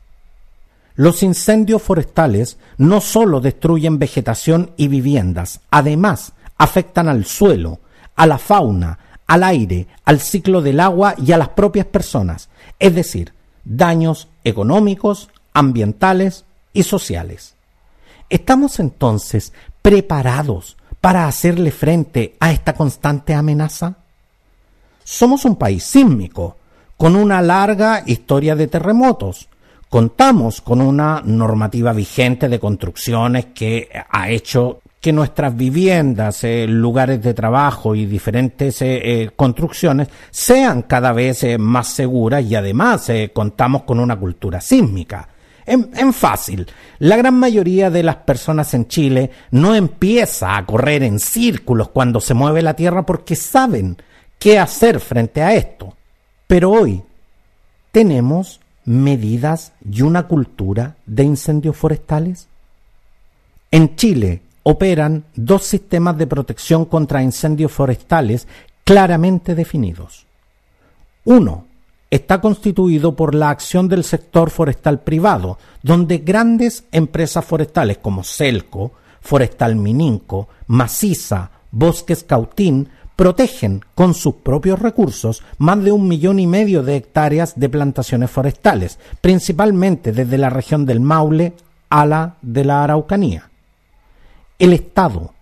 Los 0.96 1.22
incendios 1.22 1.80
forestales 1.80 2.58
no 2.76 3.00
solo 3.00 3.40
destruyen 3.40 4.00
vegetación 4.00 4.72
y 4.76 4.88
viviendas, 4.88 5.60
además 5.70 6.32
afectan 6.58 7.06
al 7.08 7.24
suelo, 7.24 7.78
a 8.16 8.26
la 8.26 8.38
fauna, 8.38 8.98
al 9.28 9.44
aire, 9.44 9.86
al 10.04 10.18
ciclo 10.18 10.60
del 10.60 10.80
agua 10.80 11.14
y 11.18 11.30
a 11.30 11.38
las 11.38 11.50
propias 11.50 11.86
personas, 11.86 12.48
es 12.80 12.96
decir, 12.96 13.32
daños 13.62 14.26
económicos, 14.42 15.28
ambientales 15.52 16.46
y 16.72 16.82
sociales. 16.82 17.54
¿Estamos 18.28 18.80
entonces 18.80 19.52
preparados 19.82 20.76
para 21.04 21.26
hacerle 21.26 21.70
frente 21.70 22.34
a 22.40 22.50
esta 22.50 22.72
constante 22.72 23.34
amenaza? 23.34 23.94
Somos 25.04 25.44
un 25.44 25.56
país 25.56 25.84
sísmico, 25.84 26.56
con 26.96 27.14
una 27.14 27.42
larga 27.42 28.02
historia 28.06 28.56
de 28.56 28.68
terremotos. 28.68 29.46
Contamos 29.90 30.62
con 30.62 30.80
una 30.80 31.20
normativa 31.22 31.92
vigente 31.92 32.48
de 32.48 32.58
construcciones 32.58 33.48
que 33.54 33.90
ha 34.08 34.30
hecho 34.30 34.80
que 34.98 35.12
nuestras 35.12 35.54
viviendas, 35.54 36.42
eh, 36.42 36.66
lugares 36.66 37.20
de 37.20 37.34
trabajo 37.34 37.94
y 37.94 38.06
diferentes 38.06 38.80
eh, 38.80 39.02
eh, 39.04 39.30
construcciones 39.36 40.08
sean 40.30 40.84
cada 40.84 41.12
vez 41.12 41.44
más 41.58 41.88
seguras 41.88 42.42
y 42.44 42.54
además 42.54 43.12
contamos 43.34 43.82
con 43.82 44.00
una 44.00 44.18
cultura 44.18 44.58
sísmica. 44.58 45.28
En, 45.66 46.12
fácil, 46.12 46.66
la 46.98 47.16
gran 47.16 47.34
mayoría 47.38 47.90
de 47.90 48.02
las 48.02 48.16
personas 48.16 48.74
en 48.74 48.86
Chile 48.86 49.30
no 49.50 49.74
empieza 49.74 50.56
a 50.56 50.66
correr 50.66 51.02
en 51.02 51.18
círculos 51.18 51.88
cuando 51.88 52.20
se 52.20 52.34
mueve 52.34 52.60
la 52.60 52.74
tierra 52.74 53.06
porque 53.06 53.34
saben 53.34 53.96
qué 54.38 54.58
hacer 54.58 55.00
frente 55.00 55.42
a 55.42 55.54
esto. 55.54 55.94
Pero 56.46 56.70
hoy 56.70 57.02
tenemos 57.92 58.60
medidas 58.84 59.72
y 59.90 60.02
una 60.02 60.24
cultura 60.24 60.96
de 61.06 61.24
incendios 61.24 61.76
forestales. 61.76 62.48
En 63.70 63.96
Chile 63.96 64.42
operan 64.64 65.24
dos 65.34 65.64
sistemas 65.64 66.18
de 66.18 66.26
protección 66.26 66.84
contra 66.84 67.22
incendios 67.22 67.72
forestales 67.72 68.46
claramente 68.84 69.54
definidos. 69.54 70.26
Uno 71.24 71.66
está 72.14 72.40
constituido 72.40 73.16
por 73.16 73.34
la 73.34 73.50
acción 73.50 73.88
del 73.88 74.04
sector 74.04 74.50
forestal 74.50 75.00
privado, 75.00 75.58
donde 75.82 76.18
grandes 76.18 76.84
empresas 76.92 77.44
forestales 77.44 77.98
como 77.98 78.22
Celco, 78.22 78.92
Forestal 79.20 79.74
Mininco, 79.74 80.48
Maciza, 80.68 81.50
Bosques 81.72 82.22
Cautín 82.22 82.88
protegen 83.16 83.82
con 83.96 84.14
sus 84.14 84.36
propios 84.36 84.78
recursos 84.78 85.42
más 85.58 85.82
de 85.82 85.90
un 85.90 86.06
millón 86.06 86.38
y 86.38 86.46
medio 86.46 86.84
de 86.84 86.94
hectáreas 86.94 87.58
de 87.58 87.68
plantaciones 87.68 88.30
forestales, 88.30 89.00
principalmente 89.20 90.12
desde 90.12 90.38
la 90.38 90.50
región 90.50 90.86
del 90.86 91.00
Maule 91.00 91.54
a 91.90 92.06
la 92.06 92.36
de 92.42 92.64
la 92.64 92.84
Araucanía. 92.84 93.50
El 94.60 94.72
Estado, 94.72 95.34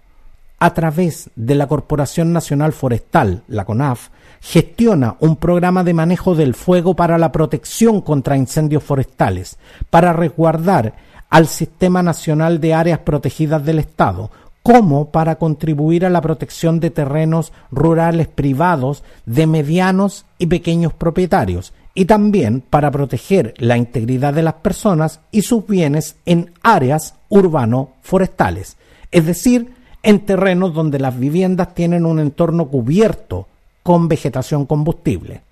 a 0.63 0.75
través 0.75 1.29
de 1.35 1.57
la 1.57 1.67
Corporación 1.67 2.33
Nacional 2.33 2.73
Forestal, 2.73 3.43
la 3.49 3.65
CONAF, 3.65 4.11
gestiona 4.41 5.17
un 5.19 5.35
programa 5.35 5.83
de 5.83 5.93
manejo 5.93 6.37
del 6.37 6.55
fuego 6.55 6.95
para 6.95 7.19
la 7.19 7.33
protección 7.33 8.01
contra 8.01 8.37
incendios 8.37 8.85
forestales, 8.85 9.59
para 9.91 10.13
resguardar 10.13 10.95
al 11.31 11.49
Sistema 11.49 12.01
Nacional 12.05 12.61
de 12.61 12.75
Áreas 12.75 13.01
Protegidas 13.01 13.65
del 13.65 13.81
Estado, 13.81 14.31
como 14.63 15.11
para 15.11 15.35
contribuir 15.35 16.07
a 16.07 16.11
la 16.11 16.21
protección 16.21 16.79
de 16.79 16.91
terrenos 16.91 17.53
rurales 17.73 18.29
privados 18.29 19.03
de 19.27 19.49
medianos 19.49 20.27
y 20.39 20.47
pequeños 20.47 20.95
propietarios 20.95 21.73
y 21.93 22.05
también 22.05 22.61
para 22.61 22.93
proteger 22.93 23.53
la 23.57 23.77
integridad 23.77 24.33
de 24.33 24.45
las 24.45 24.55
personas 24.55 25.23
y 25.33 25.43
sus 25.43 25.67
bienes 25.67 26.15
en 26.25 26.53
áreas 26.63 27.17
urbano-forestales, 27.31 28.77
es 29.11 29.27
decir, 29.27 29.82
en 30.03 30.21
terrenos 30.27 30.75
donde 30.75 30.99
las 30.99 31.19
viviendas 31.19 31.75
tienen 31.75 32.07
un 32.07 32.19
entorno 32.19 32.69
cubierto 32.69 33.47
con 33.83 34.09
vegetación 34.09 34.67
combustible. 34.67 35.43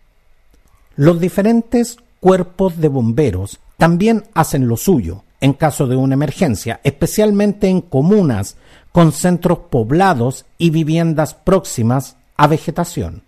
Los 0.97 1.21
diferentes 1.21 1.99
cuerpos 2.21 2.79
de 2.79 2.89
bomberos 2.89 3.61
también 3.77 4.25
hacen 4.35 4.69
lo 4.69 4.77
suyo 4.77 5.25
en 5.41 5.55
caso 5.55 5.87
de 5.87 5.97
una 5.97 6.15
emergencia, 6.15 6.81
especialmente 6.85 7.69
en 7.69 7.81
comunas 7.81 8.57
con 8.93 9.13
centros 9.13 9.59
poblados 9.71 10.45
y 10.59 10.71
viviendas 10.71 11.35
próximas 11.35 12.17
a 12.37 12.47
vegetación. 12.47 13.23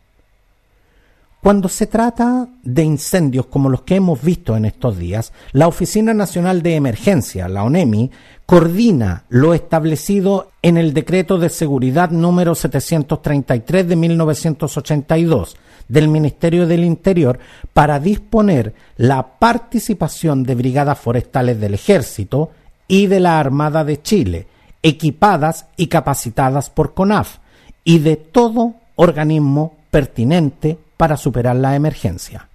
Cuando 1.43 1.69
se 1.69 1.89
trata 1.89 2.47
de 2.63 2.85
incendios 2.85 3.47
como 3.47 3.69
los 3.69 3.83
que 3.83 3.97
hemos 3.97 4.23
visto 4.23 4.57
en 4.57 4.65
estos 4.65 4.97
días, 4.97 5.33
la 5.51 5.67
Oficina 5.67 6.15
Nacional 6.15 6.63
de 6.63 6.77
Emergencia, 6.77 7.49
la 7.49 7.65
ONEMI, 7.65 8.13
coordina 8.47 9.25
lo 9.29 9.53
establecido 9.53 10.53
en 10.63 10.77
el 10.77 10.95
Decreto 10.95 11.39
de 11.39 11.49
Seguridad 11.49 12.11
número 12.11 12.55
733 12.55 13.89
de 13.89 13.97
1982 13.97 15.57
del 15.89 16.07
Ministerio 16.07 16.69
del 16.69 16.85
Interior 16.85 17.41
para 17.73 17.99
disponer 17.99 18.73
la 18.97 19.41
participación 19.41 20.45
de 20.45 20.55
brigadas 20.55 21.01
forestales 21.01 21.59
del 21.59 21.75
Ejército 21.75 22.51
y 22.87 23.09
de 23.09 23.19
la 23.19 23.41
Armada 23.41 23.83
de 23.83 24.01
Chile, 24.01 24.47
equipadas 24.81 25.67
y 25.77 25.89
capacitadas 25.89 26.71
por 26.71 26.95
CONAF, 26.95 27.39
y 27.83 27.99
de 27.99 28.15
todo 28.15 28.75
organismo 28.95 29.75
pertinente 29.91 30.79
para 31.03 31.17
superar 31.17 31.57
la 31.57 31.75
emergencia. 31.75 32.49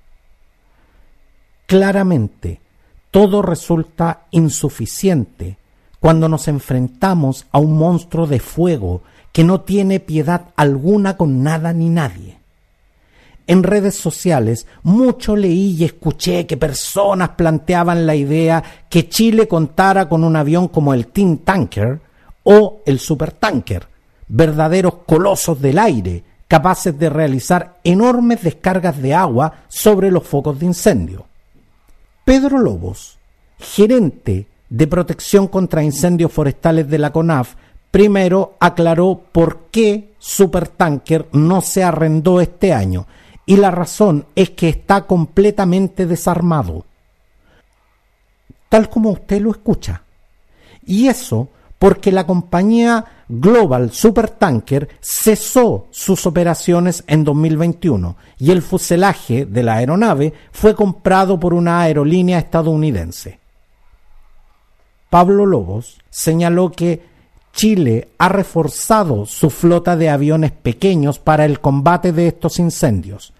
Claramente, 1.65 2.62
todo 3.12 3.41
resulta 3.41 4.21
insuficiente 4.31 5.57
cuando 5.99 6.29
nos 6.29 6.47
enfrentamos 6.47 7.45
a 7.51 7.60
un 7.60 7.77
monstruo 7.77 8.25
de 8.25 8.39
fuego 8.39 9.01
que 9.33 9.43
no 9.43 9.60
tiene 9.60 9.99
piedad 9.99 10.45
alguna 10.55 11.17
con 11.17 11.43
nada 11.43 11.73
ni 11.73 11.89
nadie. 11.89 12.38
En 13.47 13.63
redes 13.63 13.95
sociales 13.95 14.65
mucho 14.81 15.36
leí 15.36 15.75
y 15.77 15.83
escuché 15.83 16.47
que 16.47 16.55
personas 16.55 17.31
planteaban 17.31 18.05
la 18.05 18.15
idea 18.15 18.63
que 18.88 19.10
Chile 19.10 19.49
contara 19.49 20.07
con 20.07 20.23
un 20.23 20.38
avión 20.38 20.69
como 20.69 20.93
el 20.93 21.07
Team 21.07 21.39
Tanker 21.39 21.99
o 22.43 22.79
el 22.86 22.99
Supertanker, 22.99 23.89
verdaderos 24.29 24.99
colosos 25.05 25.62
del 25.62 25.79
aire 25.79 26.23
capaces 26.47 26.97
de 26.97 27.10
realizar 27.10 27.77
enormes 27.83 28.41
descargas 28.41 29.01
de 29.01 29.13
agua 29.13 29.63
sobre 29.67 30.12
los 30.12 30.23
focos 30.23 30.60
de 30.60 30.65
incendio. 30.65 31.25
Pedro 32.23 32.60
Lobos, 32.60 33.17
gerente 33.57 34.47
de 34.69 34.88
protección 34.88 35.47
contra 35.47 35.83
incendios 35.83 36.31
forestales 36.31 36.89
de 36.89 36.97
la 36.97 37.12
CONAF, 37.12 37.55
primero 37.91 38.55
aclaró 38.60 39.21
por 39.31 39.67
qué 39.71 40.13
Supertanker 40.19 41.27
no 41.31 41.62
se 41.62 41.83
arrendó 41.83 42.41
este 42.41 42.73
año 42.73 43.07
y 43.45 43.55
la 43.55 43.71
razón 43.71 44.25
es 44.36 44.49
que 44.51 44.67
está 44.69 45.03
completamente 45.03 46.05
desarmado, 46.05 46.86
tal 48.67 48.89
como 48.89 49.12
usted 49.12 49.41
lo 49.41 49.51
escucha. 49.51 50.03
Y 50.86 51.07
eso 51.07 51.49
porque 51.79 52.11
la 52.11 52.25
compañía 52.25 53.05
Global 53.29 53.91
Supertanker 53.91 54.89
cesó 55.01 55.87
sus 55.91 56.25
operaciones 56.25 57.03
en 57.07 57.23
2021 57.23 58.15
y 58.39 58.51
el 58.51 58.61
fuselaje 58.61 59.45
de 59.45 59.63
la 59.63 59.75
aeronave 59.75 60.33
fue 60.51 60.75
comprado 60.75 61.39
por 61.39 61.53
una 61.53 61.81
aerolínea 61.81 62.39
estadounidense. 62.39 63.39
Pablo 65.09 65.45
Lobos 65.45 65.99
señaló 66.09 66.71
que 66.71 67.01
Chile 67.53 68.09
ha 68.17 68.29
reforzado 68.29 69.25
su 69.25 69.49
flota 69.49 69.95
de 69.95 70.09
aviones 70.09 70.51
pequeños 70.51 71.19
para 71.19 71.45
el 71.45 71.59
combate 71.59 72.11
de 72.11 72.27
estos 72.27 72.59
incendios. 72.59 73.33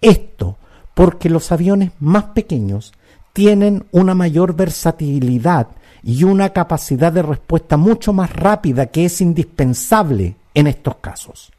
Esto 0.00 0.56
porque 0.94 1.28
los 1.28 1.52
aviones 1.52 1.92
más 2.00 2.24
pequeños 2.24 2.92
tienen 3.32 3.84
una 3.92 4.14
mayor 4.14 4.54
versatilidad 4.54 5.68
y 6.02 6.24
una 6.24 6.50
capacidad 6.50 7.12
de 7.12 7.22
respuesta 7.22 7.76
mucho 7.76 8.12
más 8.12 8.32
rápida 8.34 8.86
que 8.86 9.04
es 9.04 9.20
indispensable 9.20 10.36
en 10.54 10.66
estos 10.66 10.96
casos. 10.96 11.52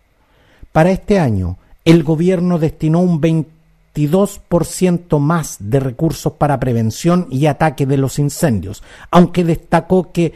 Para 0.71 0.91
este 0.91 1.19
año, 1.19 1.57
el 1.83 2.03
gobierno 2.03 2.59
destinó 2.59 2.99
un 2.99 3.21
22% 3.21 5.19
más 5.19 5.57
de 5.59 5.79
recursos 5.79 6.33
para 6.33 6.59
prevención 6.59 7.27
y 7.29 7.45
ataque 7.47 7.85
de 7.85 7.97
los 7.97 8.19
incendios, 8.19 8.83
aunque 9.09 9.43
destacó 9.43 10.11
que 10.11 10.33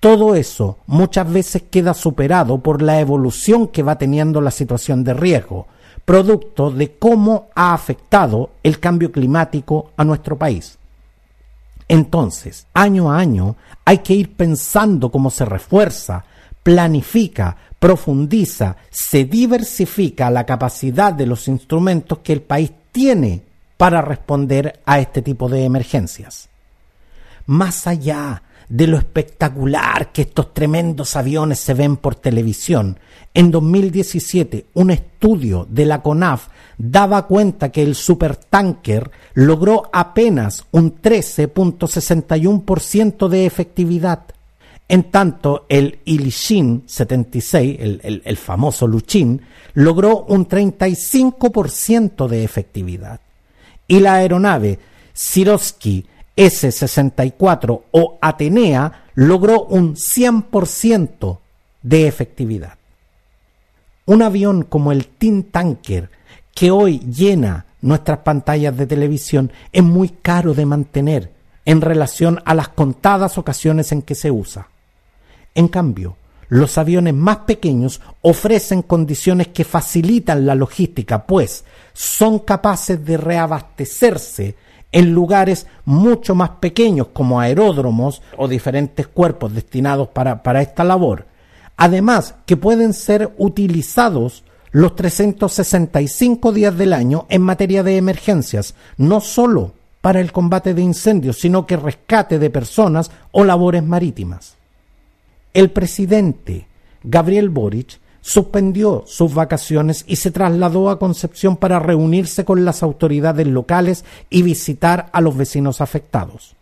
todo 0.00 0.34
eso 0.34 0.78
muchas 0.86 1.30
veces 1.30 1.62
queda 1.70 1.94
superado 1.94 2.58
por 2.58 2.80
la 2.82 3.00
evolución 3.00 3.68
que 3.68 3.82
va 3.82 3.98
teniendo 3.98 4.40
la 4.40 4.50
situación 4.50 5.04
de 5.04 5.14
riesgo, 5.14 5.66
producto 6.04 6.70
de 6.70 6.92
cómo 6.96 7.48
ha 7.54 7.74
afectado 7.74 8.50
el 8.62 8.80
cambio 8.80 9.12
climático 9.12 9.92
a 9.96 10.04
nuestro 10.04 10.36
país. 10.36 10.79
Entonces, 11.90 12.68
año 12.72 13.10
a 13.10 13.18
año 13.18 13.56
hay 13.84 13.98
que 13.98 14.14
ir 14.14 14.36
pensando 14.36 15.10
cómo 15.10 15.28
se 15.28 15.44
refuerza, 15.44 16.24
planifica, 16.62 17.56
profundiza, 17.80 18.76
se 18.90 19.24
diversifica 19.24 20.30
la 20.30 20.46
capacidad 20.46 21.12
de 21.12 21.26
los 21.26 21.48
instrumentos 21.48 22.18
que 22.18 22.32
el 22.32 22.42
país 22.42 22.70
tiene 22.92 23.42
para 23.76 24.02
responder 24.02 24.80
a 24.86 25.00
este 25.00 25.20
tipo 25.20 25.48
de 25.48 25.64
emergencias. 25.64 26.48
Más 27.46 27.88
allá 27.88 28.40
de 28.68 28.86
lo 28.86 28.96
espectacular 28.96 30.12
que 30.12 30.22
estos 30.22 30.54
tremendos 30.54 31.16
aviones 31.16 31.58
se 31.58 31.74
ven 31.74 31.96
por 31.96 32.14
televisión, 32.14 33.00
en 33.34 33.50
2017 33.50 34.66
un 34.74 34.92
estudio 34.92 35.66
de 35.68 35.86
la 35.86 36.02
CONAF 36.02 36.50
daba 36.80 37.26
cuenta 37.26 37.70
que 37.70 37.82
el 37.82 37.94
supertanker 37.94 39.10
logró 39.34 39.90
apenas 39.92 40.64
un 40.70 41.02
13.61% 41.02 43.28
de 43.28 43.44
efectividad. 43.44 44.22
En 44.88 45.10
tanto, 45.10 45.66
el 45.68 45.98
Ilishin 46.06 46.84
76, 46.86 47.76
el, 47.80 48.22
el 48.24 48.36
famoso 48.38 48.86
Luchin, 48.86 49.42
logró 49.74 50.24
un 50.24 50.48
35% 50.48 52.26
de 52.26 52.44
efectividad. 52.44 53.20
Y 53.86 54.00
la 54.00 54.14
aeronave 54.14 54.78
Sirosky 55.12 56.06
S64 56.34 57.82
o 57.90 58.18
Atenea 58.22 59.04
logró 59.14 59.64
un 59.64 59.96
100% 59.96 61.38
de 61.82 62.08
efectividad. 62.08 62.78
Un 64.06 64.22
avión 64.22 64.62
como 64.62 64.92
el 64.92 65.06
Tin 65.06 65.42
Tanker, 65.44 66.08
que 66.54 66.70
hoy 66.70 66.98
llena 67.00 67.66
nuestras 67.82 68.18
pantallas 68.18 68.76
de 68.76 68.86
televisión, 68.86 69.50
es 69.72 69.82
muy 69.82 70.08
caro 70.08 70.54
de 70.54 70.66
mantener 70.66 71.32
en 71.64 71.80
relación 71.80 72.40
a 72.44 72.54
las 72.54 72.68
contadas 72.68 73.38
ocasiones 73.38 73.92
en 73.92 74.02
que 74.02 74.14
se 74.14 74.30
usa. 74.30 74.68
En 75.54 75.68
cambio, 75.68 76.16
los 76.48 76.78
aviones 76.78 77.14
más 77.14 77.38
pequeños 77.38 78.00
ofrecen 78.22 78.82
condiciones 78.82 79.48
que 79.48 79.64
facilitan 79.64 80.46
la 80.46 80.54
logística, 80.54 81.26
pues 81.26 81.64
son 81.92 82.40
capaces 82.40 83.04
de 83.04 83.16
reabastecerse 83.16 84.56
en 84.92 85.12
lugares 85.12 85.66
mucho 85.84 86.34
más 86.34 86.50
pequeños 86.60 87.08
como 87.12 87.40
aeródromos 87.40 88.22
o 88.36 88.48
diferentes 88.48 89.06
cuerpos 89.06 89.54
destinados 89.54 90.08
para, 90.08 90.42
para 90.42 90.62
esta 90.62 90.82
labor. 90.82 91.26
Además, 91.76 92.34
que 92.46 92.56
pueden 92.56 92.92
ser 92.92 93.32
utilizados 93.38 94.42
los 94.72 94.94
365 94.94 96.52
días 96.52 96.76
del 96.76 96.92
año 96.92 97.26
en 97.28 97.42
materia 97.42 97.82
de 97.82 97.96
emergencias, 97.96 98.74
no 98.96 99.20
solo 99.20 99.72
para 100.00 100.20
el 100.20 100.32
combate 100.32 100.74
de 100.74 100.82
incendios, 100.82 101.38
sino 101.38 101.66
que 101.66 101.76
rescate 101.76 102.38
de 102.38 102.50
personas 102.50 103.10
o 103.32 103.44
labores 103.44 103.84
marítimas. 103.84 104.56
El 105.52 105.70
presidente 105.70 106.66
Gabriel 107.02 107.48
Boric 107.50 107.98
suspendió 108.20 109.04
sus 109.06 109.34
vacaciones 109.34 110.04
y 110.06 110.16
se 110.16 110.30
trasladó 110.30 110.90
a 110.90 110.98
Concepción 110.98 111.56
para 111.56 111.78
reunirse 111.78 112.44
con 112.44 112.64
las 112.64 112.82
autoridades 112.82 113.46
locales 113.46 114.04
y 114.28 114.42
visitar 114.42 115.08
a 115.12 115.20
los 115.20 115.36
vecinos 115.36 115.80
afectados. 115.80 116.54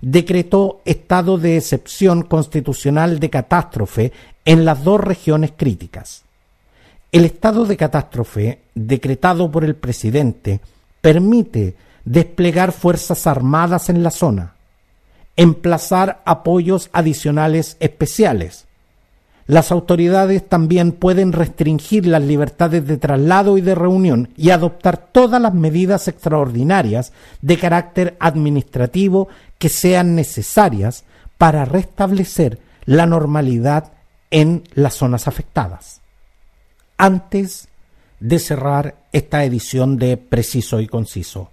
Decretó 0.00 0.80
estado 0.84 1.38
de 1.38 1.56
excepción 1.56 2.22
constitucional 2.22 3.20
de 3.20 3.30
catástrofe 3.30 4.12
en 4.44 4.64
las 4.64 4.84
dos 4.84 5.00
regiones 5.00 5.52
críticas. 5.56 6.24
El 7.12 7.24
estado 7.24 7.66
de 7.66 7.76
catástrofe, 7.76 8.62
decretado 8.74 9.50
por 9.50 9.64
el 9.64 9.76
presidente, 9.76 10.60
permite 11.00 11.76
desplegar 12.04 12.72
fuerzas 12.72 13.26
armadas 13.26 13.88
en 13.88 14.02
la 14.02 14.10
zona, 14.10 14.56
emplazar 15.36 16.22
apoyos 16.24 16.90
adicionales 16.92 17.76
especiales, 17.78 18.66
las 19.46 19.72
autoridades 19.72 20.48
también 20.48 20.92
pueden 20.92 21.32
restringir 21.32 22.06
las 22.06 22.22
libertades 22.22 22.86
de 22.86 22.96
traslado 22.96 23.58
y 23.58 23.60
de 23.60 23.74
reunión 23.74 24.28
y 24.36 24.50
adoptar 24.50 25.08
todas 25.10 25.42
las 25.42 25.52
medidas 25.52 26.06
extraordinarias 26.06 27.12
de 27.40 27.58
carácter 27.58 28.16
administrativo 28.20 29.28
que 29.58 29.68
sean 29.68 30.14
necesarias 30.14 31.04
para 31.38 31.64
restablecer 31.64 32.60
la 32.84 33.06
normalidad 33.06 33.92
en 34.30 34.62
las 34.74 34.94
zonas 34.94 35.26
afectadas. 35.26 36.01
Antes 37.02 37.66
de 38.20 38.38
cerrar 38.38 38.94
esta 39.10 39.42
edición 39.42 39.96
de 39.96 40.16
Preciso 40.16 40.78
y 40.80 40.86
Conciso, 40.86 41.50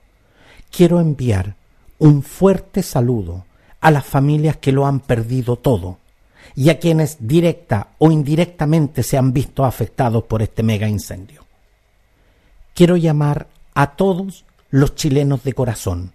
quiero 0.69 0.99
enviar 0.99 1.55
un 1.97 2.21
fuerte 2.21 2.83
saludo 2.83 3.45
a 3.81 3.89
las 3.89 4.05
familias 4.05 4.57
que 4.57 4.71
lo 4.71 4.85
han 4.85 4.99
perdido 4.99 5.55
todo 5.55 5.97
y 6.53 6.69
a 6.69 6.77
quienes 6.77 7.17
directa 7.27 7.93
o 7.97 8.11
indirectamente 8.11 9.01
se 9.01 9.17
han 9.17 9.33
visto 9.33 9.65
afectados 9.65 10.25
por 10.25 10.43
este 10.43 10.61
mega 10.61 10.87
incendio. 10.87 11.47
Quiero 12.75 12.95
llamar 12.95 13.47
a 13.73 13.95
todos 13.95 14.45
los 14.69 14.93
chilenos 14.93 15.43
de 15.43 15.53
corazón 15.53 16.11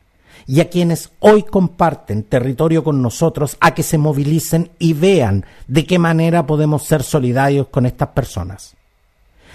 y 0.47 0.61
a 0.61 0.71
quienes 0.71 1.11
hoy 1.19 1.43
comparten 1.43 2.23
territorio 2.23 2.85
con 2.85 3.03
nosotros 3.03 3.57
a 3.59 3.75
que 3.75 3.83
se 3.83 3.99
movilicen 3.99 4.71
y 4.79 4.93
vean 4.93 5.45
de 5.67 5.85
qué 5.87 5.99
manera 5.99 6.47
podemos 6.47 6.85
ser 6.85 7.03
solidarios 7.03 7.67
con 7.67 7.85
estas 7.85 8.11
personas. 8.11 8.77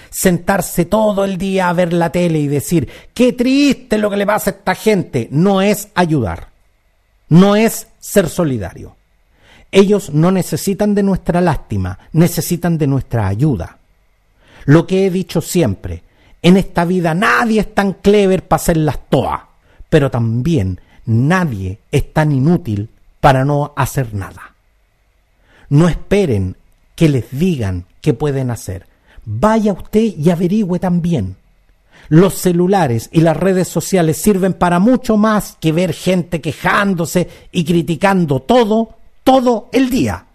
Sentarse 0.09 0.85
todo 0.85 1.25
el 1.25 1.37
día 1.37 1.69
a 1.69 1.73
ver 1.73 1.93
la 1.93 2.11
tele 2.11 2.39
y 2.39 2.47
decir, 2.47 2.89
qué 3.13 3.33
triste 3.33 3.97
lo 3.97 4.09
que 4.09 4.17
le 4.17 4.25
pasa 4.25 4.49
a 4.49 4.53
esta 4.53 4.75
gente, 4.75 5.27
no 5.31 5.61
es 5.61 5.89
ayudar, 5.95 6.49
no 7.29 7.55
es 7.55 7.87
ser 7.99 8.29
solidario. 8.29 8.95
Ellos 9.71 10.11
no 10.11 10.31
necesitan 10.31 10.95
de 10.95 11.03
nuestra 11.03 11.41
lástima, 11.41 11.99
necesitan 12.13 12.77
de 12.77 12.87
nuestra 12.87 13.27
ayuda. 13.27 13.77
Lo 14.65 14.87
que 14.87 15.05
he 15.05 15.11
dicho 15.11 15.41
siempre, 15.41 16.03
en 16.41 16.57
esta 16.57 16.85
vida 16.85 17.13
nadie 17.13 17.61
es 17.61 17.75
tan 17.75 17.93
clever 17.93 18.47
para 18.47 18.61
hacer 18.61 18.77
las 18.77 19.09
toas, 19.09 19.41
pero 19.89 20.09
también 20.09 20.79
nadie 21.05 21.79
es 21.91 22.13
tan 22.13 22.31
inútil 22.31 22.89
para 23.19 23.45
no 23.45 23.73
hacer 23.75 24.13
nada. 24.13 24.55
No 25.69 25.87
esperen 25.87 26.57
que 26.95 27.09
les 27.09 27.25
digan 27.31 27.85
qué 28.01 28.13
pueden 28.13 28.51
hacer. 28.51 28.87
Vaya 29.25 29.73
usted 29.73 30.13
y 30.17 30.29
averigüe 30.29 30.79
también. 30.79 31.35
Los 32.07 32.35
celulares 32.35 33.09
y 33.11 33.21
las 33.21 33.37
redes 33.37 33.67
sociales 33.67 34.17
sirven 34.17 34.53
para 34.53 34.79
mucho 34.79 35.17
más 35.17 35.57
que 35.59 35.71
ver 35.71 35.93
gente 35.93 36.41
quejándose 36.41 37.29
y 37.51 37.65
criticando 37.65 38.41
todo 38.41 38.95
todo 39.23 39.69
el 39.71 39.91
día. 39.91 40.25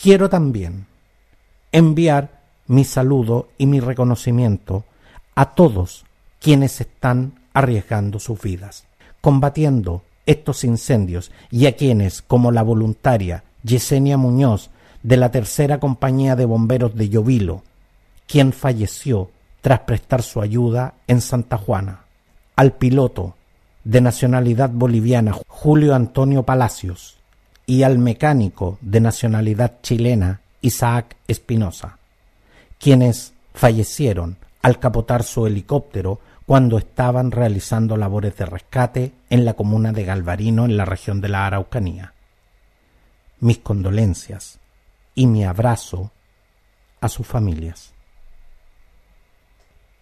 Quiero 0.00 0.28
también 0.28 0.86
enviar 1.70 2.42
mi 2.66 2.84
saludo 2.84 3.50
y 3.56 3.66
mi 3.66 3.78
reconocimiento 3.78 4.84
a 5.36 5.54
todos 5.54 6.04
quienes 6.40 6.80
están 6.80 7.34
arriesgando 7.52 8.18
sus 8.18 8.40
vidas, 8.40 8.84
combatiendo 9.20 10.02
estos 10.26 10.64
incendios 10.64 11.30
y 11.50 11.66
a 11.66 11.76
quienes, 11.76 12.20
como 12.20 12.50
la 12.50 12.62
voluntaria 12.62 13.44
Yesenia 13.62 14.16
Muñoz 14.16 14.70
de 15.02 15.16
la 15.16 15.30
tercera 15.30 15.78
compañía 15.78 16.34
de 16.34 16.46
bomberos 16.46 16.96
de 16.96 17.08
Llovilo, 17.08 17.62
quien 18.26 18.52
falleció 18.52 19.30
tras 19.60 19.80
prestar 19.80 20.22
su 20.22 20.40
ayuda 20.40 20.94
en 21.06 21.20
Santa 21.20 21.56
Juana, 21.56 22.04
al 22.56 22.72
piloto 22.72 23.34
de 23.84 24.00
nacionalidad 24.00 24.70
boliviana 24.70 25.34
Julio 25.46 25.94
Antonio 25.94 26.42
Palacios, 26.42 27.16
y 27.66 27.82
al 27.82 27.98
mecánico 27.98 28.78
de 28.80 29.00
nacionalidad 29.00 29.80
chilena 29.82 30.40
Isaac 30.60 31.16
Espinosa, 31.28 31.98
quienes 32.78 33.32
fallecieron 33.54 34.36
al 34.62 34.78
capotar 34.78 35.22
su 35.22 35.46
helicóptero 35.46 36.20
cuando 36.46 36.76
estaban 36.76 37.30
realizando 37.30 37.96
labores 37.96 38.36
de 38.36 38.46
rescate 38.46 39.12
en 39.30 39.44
la 39.44 39.54
comuna 39.54 39.92
de 39.92 40.04
Galvarino 40.04 40.66
en 40.66 40.76
la 40.76 40.84
región 40.84 41.20
de 41.20 41.28
la 41.28 41.46
Araucanía. 41.46 42.12
Mis 43.40 43.58
condolencias 43.58 44.58
y 45.14 45.26
mi 45.26 45.44
abrazo 45.44 46.10
a 47.00 47.08
sus 47.08 47.26
familias. 47.26 47.93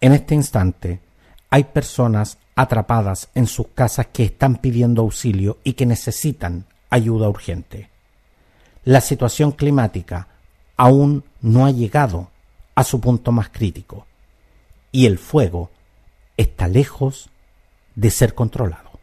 En 0.03 0.11
este 0.11 0.35
instante 0.35 0.99
hay 1.49 1.63
personas 1.63 2.37
atrapadas 2.57 3.29
en 3.35 3.47
sus 3.47 3.67
casas 3.69 4.07
que 4.07 4.25
están 4.25 4.57
pidiendo 4.57 5.01
auxilio 5.01 5.59
y 5.63 5.75
que 5.75 5.85
necesitan 5.85 6.65
ayuda 6.89 7.29
urgente. 7.29 7.89
La 8.83 8.99
situación 8.99 9.53
climática 9.53 10.27
aún 10.75 11.23
no 11.39 11.65
ha 11.65 11.71
llegado 11.71 12.31
a 12.75 12.83
su 12.83 12.99
punto 12.99 13.31
más 13.31 13.47
crítico 13.47 14.05
y 14.91 15.05
el 15.05 15.17
fuego 15.17 15.71
está 16.35 16.67
lejos 16.67 17.29
de 17.95 18.11
ser 18.11 18.35
controlado. 18.35 18.99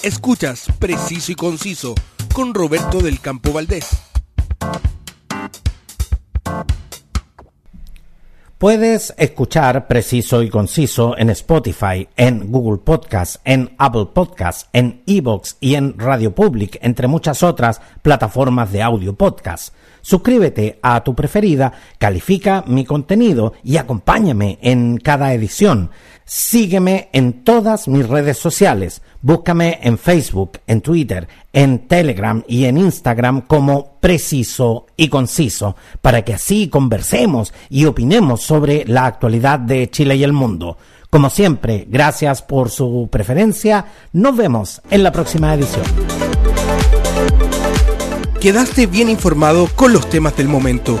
Escuchas 0.00 0.68
Preciso 0.78 1.32
y 1.32 1.34
Conciso 1.34 1.96
con 2.32 2.54
Roberto 2.54 3.00
del 3.00 3.18
Campo 3.18 3.52
Valdés. 3.52 3.88
Puedes 8.58 9.14
escuchar 9.18 9.86
preciso 9.86 10.42
y 10.42 10.50
conciso 10.50 11.16
en 11.16 11.30
Spotify, 11.30 12.08
en 12.16 12.50
Google 12.50 12.80
Podcast, 12.84 13.36
en 13.44 13.76
Apple 13.78 14.08
Podcast, 14.12 14.68
en 14.72 15.04
Evox 15.06 15.58
y 15.60 15.76
en 15.76 15.96
Radio 15.96 16.34
Public, 16.34 16.76
entre 16.82 17.06
muchas 17.06 17.44
otras 17.44 17.80
plataformas 18.02 18.72
de 18.72 18.82
audio 18.82 19.14
podcast. 19.14 19.72
Suscríbete 20.02 20.80
a 20.82 21.04
tu 21.04 21.14
preferida, 21.14 21.72
califica 21.98 22.64
mi 22.66 22.84
contenido 22.84 23.52
y 23.62 23.76
acompáñame 23.76 24.58
en 24.60 24.96
cada 24.96 25.32
edición. 25.34 25.92
Sígueme 26.30 27.08
en 27.14 27.42
todas 27.42 27.88
mis 27.88 28.06
redes 28.06 28.36
sociales. 28.36 29.00
Búscame 29.22 29.78
en 29.82 29.96
Facebook, 29.96 30.58
en 30.66 30.82
Twitter, 30.82 31.26
en 31.54 31.88
Telegram 31.88 32.44
y 32.46 32.66
en 32.66 32.76
Instagram 32.76 33.40
como 33.40 33.92
preciso 33.98 34.84
y 34.94 35.08
conciso, 35.08 35.74
para 36.02 36.26
que 36.26 36.34
así 36.34 36.68
conversemos 36.68 37.54
y 37.70 37.86
opinemos 37.86 38.42
sobre 38.42 38.84
la 38.84 39.06
actualidad 39.06 39.58
de 39.58 39.88
Chile 39.88 40.16
y 40.16 40.22
el 40.22 40.34
mundo. 40.34 40.76
Como 41.08 41.30
siempre, 41.30 41.86
gracias 41.88 42.42
por 42.42 42.68
su 42.68 43.08
preferencia. 43.10 43.86
Nos 44.12 44.36
vemos 44.36 44.82
en 44.90 45.04
la 45.04 45.12
próxima 45.12 45.54
edición. 45.54 45.86
Quedaste 48.38 48.86
bien 48.86 49.08
informado 49.08 49.66
con 49.74 49.94
los 49.94 50.10
temas 50.10 50.36
del 50.36 50.48
momento 50.48 51.00